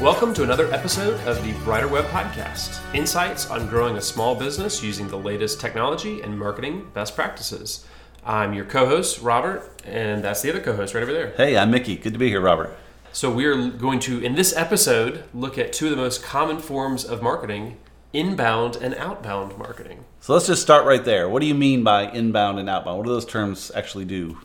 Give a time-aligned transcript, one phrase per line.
[0.00, 4.82] Welcome to another episode of the Brighter Web Podcast insights on growing a small business
[4.82, 7.86] using the latest technology and marketing best practices.
[8.24, 11.32] I'm your co host, Robert, and that's the other co host right over there.
[11.36, 11.96] Hey, I'm Mickey.
[11.96, 12.76] Good to be here, Robert.
[13.12, 17.04] So, we're going to, in this episode, look at two of the most common forms
[17.04, 17.76] of marketing
[18.12, 20.04] inbound and outbound marketing.
[20.20, 21.28] So, let's just start right there.
[21.28, 22.98] What do you mean by inbound and outbound?
[22.98, 24.38] What do those terms actually do?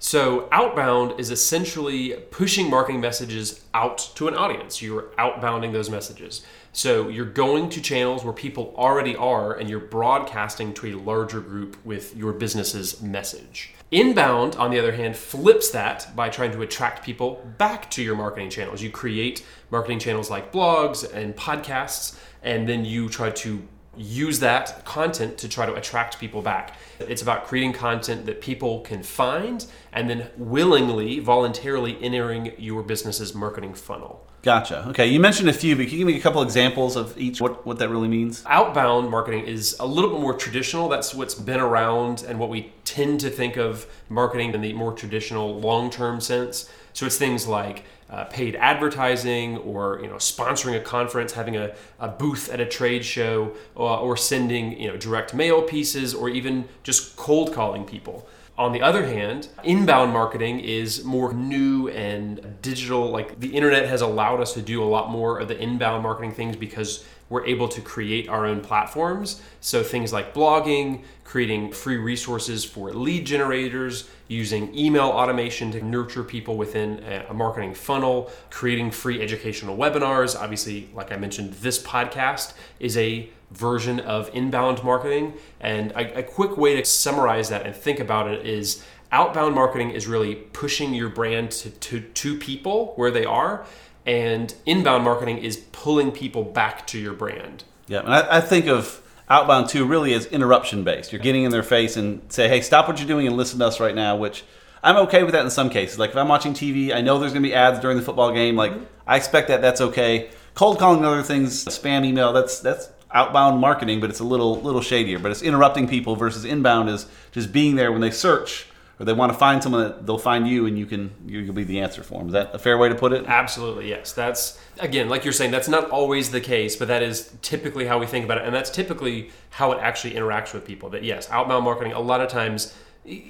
[0.00, 4.80] So, outbound is essentially pushing marketing messages out to an audience.
[4.80, 6.42] You're outbounding those messages.
[6.72, 11.40] So, you're going to channels where people already are and you're broadcasting to a larger
[11.40, 13.74] group with your business's message.
[13.90, 18.14] Inbound, on the other hand, flips that by trying to attract people back to your
[18.14, 18.80] marketing channels.
[18.80, 23.66] You create marketing channels like blogs and podcasts, and then you try to
[23.98, 26.76] use that content to try to attract people back.
[27.00, 33.34] It's about creating content that people can find and then willingly, voluntarily entering your business's
[33.34, 34.24] marketing funnel.
[34.42, 34.86] Gotcha.
[34.90, 37.40] Okay, you mentioned a few, but can you give me a couple examples of each,
[37.40, 38.44] what, what that really means?
[38.46, 40.88] Outbound marketing is a little bit more traditional.
[40.88, 44.92] That's what's been around and what we tend to think of marketing in the more
[44.92, 46.70] traditional long term sense.
[46.92, 51.74] So it's things like uh, paid advertising or you know sponsoring a conference having a,
[52.00, 56.28] a booth at a trade show or, or sending you know direct mail pieces or
[56.28, 58.26] even just cold calling people.
[58.56, 63.08] On the other hand inbound marketing is more new and digital.
[63.10, 66.32] Like the internet has allowed us to do a lot more of the inbound marketing
[66.32, 69.42] things because we're able to create our own platforms.
[69.60, 76.22] So things like blogging, creating free resources for lead generators, using email automation to nurture
[76.22, 80.38] people within a marketing funnel, creating free educational webinars.
[80.38, 85.34] Obviously, like I mentioned, this podcast is a version of inbound marketing.
[85.60, 89.90] And a, a quick way to summarize that and think about it is outbound marketing
[89.90, 93.64] is really pushing your brand to, to, to people where they are
[94.08, 97.62] and inbound marketing is pulling people back to your brand.
[97.88, 101.12] Yeah, and I, I think of outbound too really as interruption based.
[101.12, 103.66] You're getting in their face and say, hey, stop what you're doing and listen to
[103.66, 104.44] us right now, which
[104.82, 105.98] I'm okay with that in some cases.
[105.98, 108.32] Like if I'm watching TV, I know there's going to be ads during the football
[108.32, 108.56] game.
[108.56, 108.84] Like mm-hmm.
[109.06, 109.60] I expect that.
[109.60, 110.30] That's okay.
[110.54, 112.32] Cold calling other things, spam email.
[112.32, 115.18] That's that's outbound marketing, but it's a little little shadier.
[115.18, 118.66] But it's interrupting people versus inbound is just being there when they search
[119.00, 121.64] or they want to find someone that they'll find you and you can you'll be
[121.64, 122.28] the answer for them.
[122.28, 123.26] Is that a fair way to put it?
[123.26, 124.12] Absolutely, yes.
[124.12, 127.98] That's again, like you're saying, that's not always the case, but that is typically how
[127.98, 130.90] we think about it, and that's typically how it actually interacts with people.
[130.90, 132.74] That yes, outbound marketing a lot of times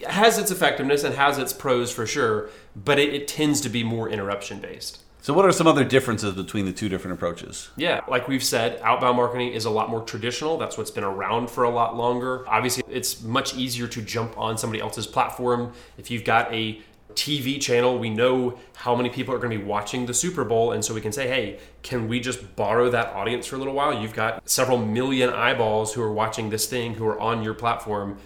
[0.08, 3.84] has its effectiveness and has its pros for sure, but it, it tends to be
[3.84, 5.02] more interruption based.
[5.20, 7.70] So, what are some other differences between the two different approaches?
[7.76, 10.58] Yeah, like we've said, outbound marketing is a lot more traditional.
[10.58, 12.48] That's what's been around for a lot longer.
[12.48, 15.72] Obviously, it's much easier to jump on somebody else's platform.
[15.98, 16.80] If you've got a
[17.14, 20.72] TV channel, we know how many people are going to be watching the Super Bowl.
[20.72, 23.74] And so we can say, hey, can we just borrow that audience for a little
[23.74, 24.00] while?
[24.00, 28.18] You've got several million eyeballs who are watching this thing who are on your platform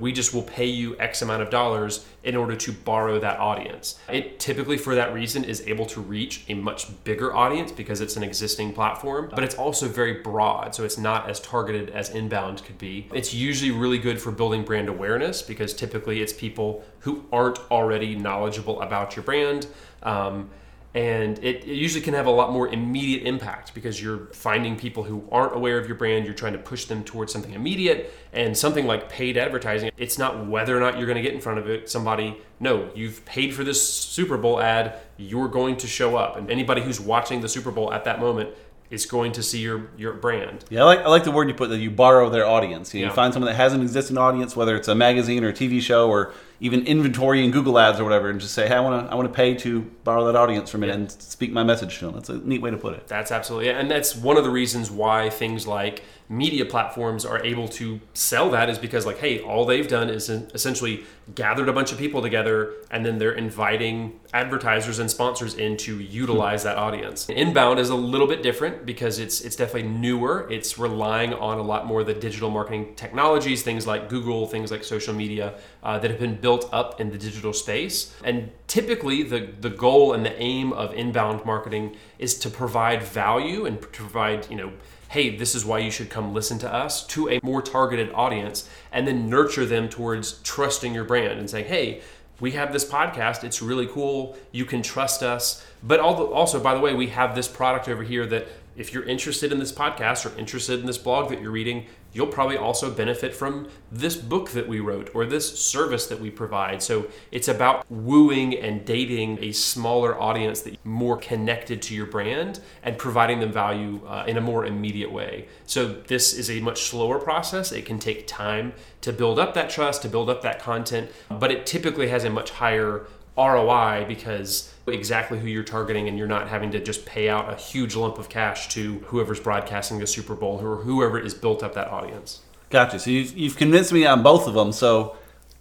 [0.00, 3.98] we just will pay you X amount of dollars in order to borrow that audience.
[4.08, 8.16] It typically, for that reason, is able to reach a much bigger audience because it's
[8.16, 12.64] an existing platform, but it's also very broad, so it's not as targeted as inbound
[12.64, 13.08] could be.
[13.12, 18.14] It's usually really good for building brand awareness because typically it's people who aren't already
[18.14, 19.66] knowledgeable about your brand.
[20.02, 20.50] Um,
[20.94, 25.02] and it, it, usually can have a lot more immediate impact because you're finding people
[25.02, 28.56] who aren't aware of your brand you're trying to push them towards something immediate and
[28.56, 31.58] something like paid advertising it's not whether or not you're going to get in front
[31.58, 36.16] of it somebody no you've paid for this super bowl ad you're going to show
[36.16, 38.50] up and anybody who's watching the super bowl at that moment
[38.90, 40.64] is going to see your your brand.
[40.70, 42.94] Yeah, I like I like the word you put that you borrow their audience.
[42.94, 43.10] You, know, yeah.
[43.10, 45.80] you find someone that has an existing audience, whether it's a magazine or a TV
[45.80, 49.06] show or even inventory in Google Ads or whatever, and just say, hey, I want
[49.06, 50.94] to I want to pay to borrow that audience from it yeah.
[50.94, 52.14] and speak my message to them.
[52.14, 53.08] That's a neat way to put it.
[53.08, 57.68] That's absolutely, and that's one of the reasons why things like media platforms are able
[57.68, 61.04] to sell that is because like hey all they've done is essentially
[61.34, 66.00] gathered a bunch of people together and then they're inviting advertisers and sponsors in to
[66.00, 70.78] utilize that audience inbound is a little bit different because it's it's definitely newer it's
[70.78, 74.82] relying on a lot more of the digital marketing technologies things like google things like
[74.82, 75.52] social media
[75.82, 80.12] uh, that have been built up in the digital space and typically the the goal
[80.12, 84.72] and the aim of inbound marketing is to provide value and provide you know
[85.14, 88.68] hey, this is why you should come listen to us to a more targeted audience
[88.90, 92.00] and then nurture them towards trusting your brand and saying, hey,
[92.40, 93.44] we have this podcast.
[93.44, 94.36] It's really cool.
[94.50, 95.64] You can trust us.
[95.84, 99.52] But also, by the way, we have this product over here that if you're interested
[99.52, 103.34] in this podcast or interested in this blog that you're reading, you'll probably also benefit
[103.34, 106.82] from this book that we wrote or this service that we provide.
[106.82, 112.60] So it's about wooing and dating a smaller audience that more connected to your brand
[112.82, 115.48] and providing them value uh, in a more immediate way.
[115.66, 117.72] So this is a much slower process.
[117.72, 121.50] It can take time to build up that trust, to build up that content, but
[121.50, 123.06] it typically has a much higher
[123.36, 127.56] ROI because exactly who you're targeting and you're not having to just pay out a
[127.56, 131.74] huge lump of cash to whoever's broadcasting the Super Bowl or whoever is built up
[131.74, 132.40] that audience.
[132.70, 132.98] Gotcha.
[132.98, 134.72] So you've, you've convinced me on both of them.
[134.72, 135.16] So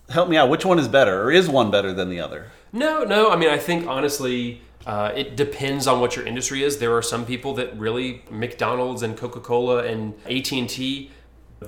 [0.10, 0.50] help me out.
[0.50, 2.52] Which one is better, or is one better than the other?
[2.72, 3.30] No, no.
[3.30, 6.78] I mean, I think honestly, uh, it depends on what your industry is.
[6.78, 11.12] There are some people that really McDonald's and Coca Cola and AT and T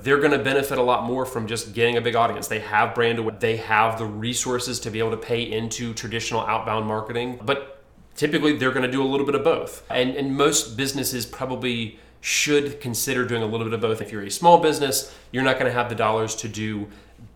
[0.04, 2.48] they're going to benefit a lot more from just getting a big audience.
[2.48, 6.40] They have brand awareness, they have the resources to be able to pay into traditional
[6.42, 7.82] outbound marketing, but
[8.14, 9.84] typically they're going to do a little bit of both.
[9.90, 14.00] And, and most businesses probably should consider doing a little bit of both.
[14.00, 16.88] If you're a small business, you're not going to have the dollars to do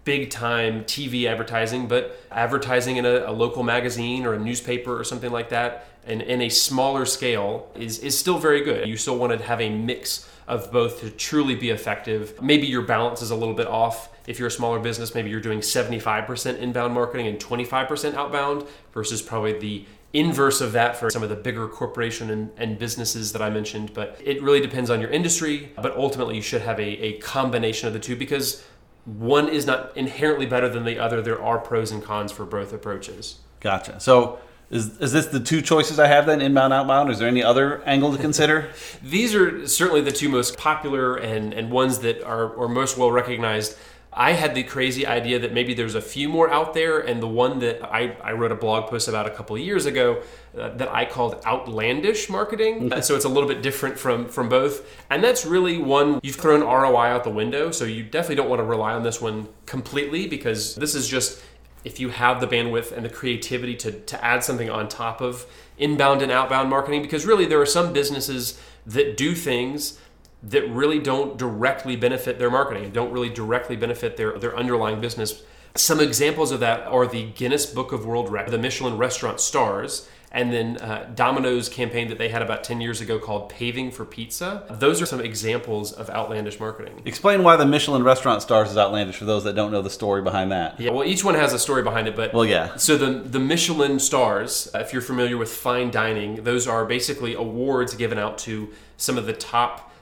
[0.04, 5.04] big time TV advertising, but advertising in a, a, local magazine or a newspaper or
[5.04, 8.88] something like that, and in a smaller scale, is, is still very good.
[8.88, 12.42] You still want to have a mix of both to truly be effective.
[12.42, 14.10] Maybe your balance is a little bit off.
[14.26, 19.22] If you're a smaller business, maybe you're doing 75% inbound marketing and 25% outbound versus
[19.22, 23.40] probably the inverse of that for some of the bigger corporation and, and, businesses that
[23.40, 23.94] I mentioned.
[23.94, 25.70] But it really depends on your industry.
[25.76, 28.64] But ultimately, you should have a, a combination of the two because
[29.04, 31.22] one is not inherently better than the other.
[31.22, 33.38] There are pros and cons for both approaches.
[33.60, 34.00] Gotcha.
[34.00, 34.40] So
[34.70, 37.10] is, is this the two choices I have then, inbound, outbound?
[37.10, 38.70] Is there any other angle to consider?
[39.02, 43.10] These are certainly the two most popular and, and ones that are, are most well
[43.10, 43.76] recognized.
[44.12, 47.28] I had the crazy idea that maybe there's a few more out there, and the
[47.28, 50.22] one that I, I wrote a blog post about a couple of years ago
[50.58, 52.90] uh, that I called outlandish marketing.
[53.02, 56.60] so it's a little bit different from from both, and that's really one you've thrown
[56.60, 57.70] ROI out the window.
[57.70, 61.40] So you definitely don't want to rely on this one completely because this is just
[61.84, 65.46] if you have the bandwidth and the creativity to, to add something on top of
[65.78, 69.98] inbound and outbound marketing, because really there are some businesses that do things
[70.42, 75.42] that really don't directly benefit their marketing, don't really directly benefit their, their underlying business.
[75.74, 80.08] Some examples of that are the Guinness Book of World Records, the Michelin restaurant stars,
[80.32, 84.04] and then uh, Domino's campaign that they had about 10 years ago called Paving for
[84.04, 84.64] Pizza.
[84.70, 87.02] Those are some examples of outlandish marketing.
[87.04, 90.22] Explain why the Michelin restaurant stars is outlandish for those that don't know the story
[90.22, 90.78] behind that.
[90.78, 92.76] Yeah, well, each one has a story behind it, but well, yeah.
[92.76, 97.34] So the the Michelin stars, uh, if you're familiar with fine dining, those are basically
[97.34, 99.92] awards given out to some of the top,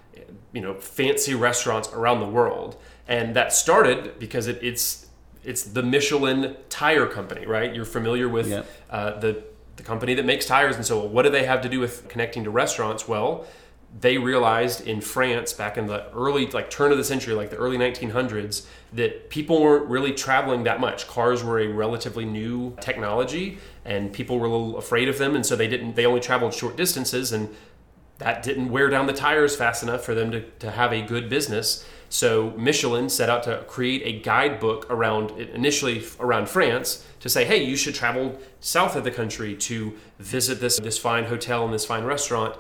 [0.52, 2.76] you know, fancy restaurants around the world,
[3.06, 5.06] and that started because it, it's
[5.42, 7.74] it's the Michelin tire company, right?
[7.74, 8.66] You're familiar with yep.
[8.90, 9.42] uh, the
[9.78, 10.76] the company that makes tires.
[10.76, 13.08] And so, what do they have to do with connecting to restaurants?
[13.08, 13.46] Well,
[14.00, 17.56] they realized in France back in the early, like turn of the century, like the
[17.56, 21.08] early 1900s, that people weren't really traveling that much.
[21.08, 25.46] Cars were a relatively new technology, and people were a little afraid of them, and
[25.46, 25.96] so they didn't.
[25.96, 27.54] They only traveled short distances, and
[28.18, 31.30] that didn't wear down the tires fast enough for them to, to have a good
[31.30, 31.86] business.
[32.08, 37.62] So Michelin set out to create a guidebook around initially around France to say, hey,
[37.62, 41.84] you should travel south of the country to visit this this fine hotel and this
[41.84, 42.56] fine restaurant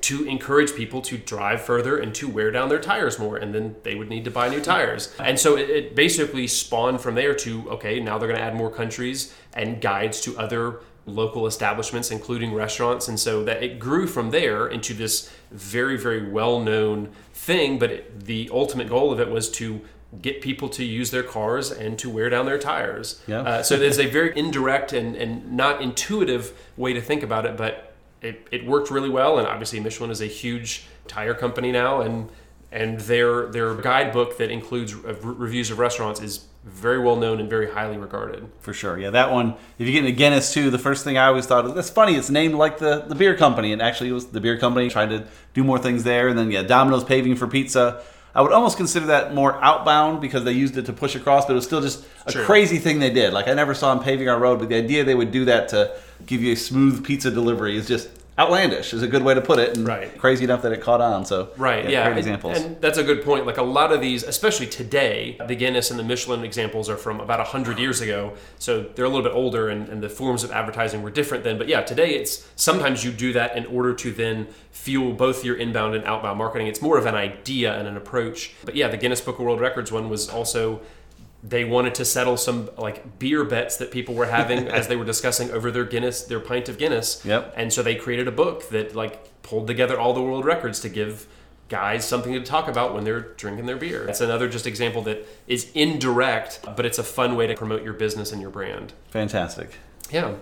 [0.00, 3.76] to encourage people to drive further and to wear down their tires more and then
[3.82, 5.14] they would need to buy new tires.
[5.20, 8.56] And so it, it basically spawned from there to okay now they're going to add
[8.56, 13.08] more countries and guides to other local establishments, including restaurants.
[13.08, 17.78] And so that it grew from there into this very, very well known thing.
[17.78, 19.80] But it, the ultimate goal of it was to
[20.20, 23.22] get people to use their cars and to wear down their tires.
[23.26, 23.40] Yeah.
[23.40, 27.56] Uh, so there's a very indirect and, and not intuitive way to think about it,
[27.56, 29.38] but it, it worked really well.
[29.38, 32.02] And obviously, Michelin is a huge tire company now.
[32.02, 32.28] And
[32.72, 37.50] and their their guidebook that includes uh, reviews of restaurants is very well known and
[37.50, 38.48] very highly regarded.
[38.60, 39.54] For sure, yeah, that one.
[39.78, 42.16] If you get into Guinness too, the first thing I always thought of that's funny.
[42.16, 45.10] It's named like the the beer company, and actually it was the beer company trying
[45.10, 46.28] to do more things there.
[46.28, 48.02] And then yeah, Domino's paving for pizza.
[48.34, 51.52] I would almost consider that more outbound because they used it to push across, but
[51.52, 52.44] it was still just a sure.
[52.46, 53.34] crazy thing they did.
[53.34, 55.68] Like I never saw them paving our road, but the idea they would do that
[55.68, 58.08] to give you a smooth pizza delivery is just
[58.38, 60.16] outlandish is a good way to put it and right.
[60.16, 62.06] crazy enough that it caught on so right yeah, yeah.
[62.06, 65.36] Great examples and, and, that's a good point like a lot of these especially today
[65.46, 69.08] the guinness and the michelin examples are from about 100 years ago so they're a
[69.08, 72.14] little bit older and, and the forms of advertising were different then but yeah today
[72.14, 76.38] it's sometimes you do that in order to then fuel both your inbound and outbound
[76.38, 79.44] marketing it's more of an idea and an approach but yeah the guinness book of
[79.44, 80.80] world records one was also
[81.42, 85.04] they wanted to settle some like beer bets that people were having as they were
[85.04, 87.24] discussing over their Guinness, their pint of Guinness.
[87.24, 87.54] Yep.
[87.56, 90.88] And so they created a book that like pulled together all the world records to
[90.88, 91.26] give
[91.68, 94.06] guys something to talk about when they're drinking their beer.
[94.06, 97.94] It's another just example that is indirect, but it's a fun way to promote your
[97.94, 98.92] business and your brand.
[99.08, 99.78] Fantastic.
[100.10, 100.34] Yeah.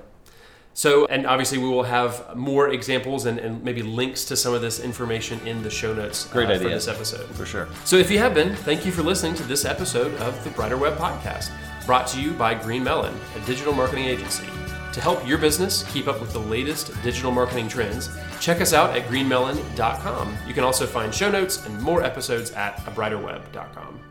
[0.73, 4.63] So, and obviously, we will have more examples and, and maybe links to some of
[4.63, 6.69] this information in the show notes Great uh, idea.
[6.69, 7.27] for this episode.
[7.35, 7.69] For sure.
[7.85, 10.77] So, if you have been, thank you for listening to this episode of the Brighter
[10.77, 11.51] Web Podcast,
[11.87, 14.47] brought to you by Green Melon, a digital marketing agency.
[14.93, 18.11] To help your business keep up with the latest digital marketing trends,
[18.41, 20.37] check us out at greenmelon.com.
[20.49, 24.10] You can also find show notes and more episodes at abrighterweb.com.